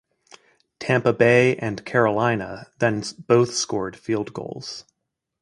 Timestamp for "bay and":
1.13-1.85